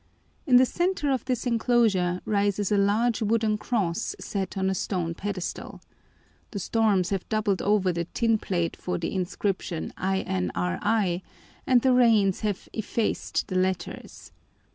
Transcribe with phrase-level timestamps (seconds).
[0.47, 5.13] In the center of this enclosure rises a large wooden cross set on a stone
[5.13, 5.79] pedestal.
[6.49, 11.21] The storms have doubled over the tin plate for the inscription INRI,
[11.67, 14.31] and the rains have effaced the letters.